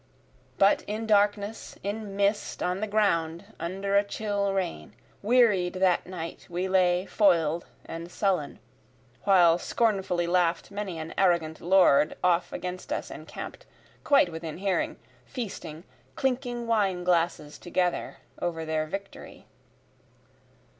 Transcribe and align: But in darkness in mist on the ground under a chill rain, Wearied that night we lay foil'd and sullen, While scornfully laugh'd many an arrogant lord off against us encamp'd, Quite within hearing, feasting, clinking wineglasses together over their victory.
But 0.57 0.81
in 0.87 1.05
darkness 1.05 1.77
in 1.83 2.15
mist 2.15 2.63
on 2.63 2.79
the 2.79 2.87
ground 2.87 3.45
under 3.59 3.95
a 3.95 4.03
chill 4.03 4.51
rain, 4.51 4.95
Wearied 5.21 5.73
that 5.75 6.07
night 6.07 6.47
we 6.49 6.67
lay 6.67 7.05
foil'd 7.05 7.65
and 7.85 8.11
sullen, 8.11 8.57
While 9.25 9.59
scornfully 9.59 10.25
laugh'd 10.25 10.71
many 10.71 10.97
an 10.97 11.13
arrogant 11.19 11.61
lord 11.61 12.17
off 12.23 12.51
against 12.51 12.91
us 12.91 13.11
encamp'd, 13.11 13.67
Quite 14.03 14.31
within 14.31 14.57
hearing, 14.57 14.97
feasting, 15.27 15.83
clinking 16.15 16.65
wineglasses 16.65 17.59
together 17.59 18.17
over 18.41 18.65
their 18.65 18.87
victory. 18.87 19.45